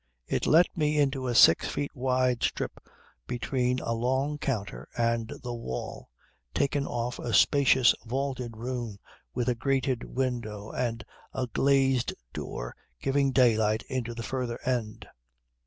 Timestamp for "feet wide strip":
1.67-2.81